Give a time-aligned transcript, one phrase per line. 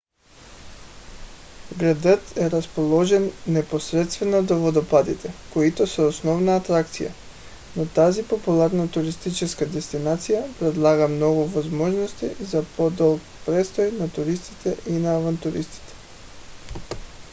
[1.79, 7.13] градът е разположен непосредствено до водопадите които са основната атракция
[7.75, 14.91] но тази популярна туристическа дестинация предлага много възможности за по-дълъг престой и на туристите и
[14.93, 15.93] на авантюристите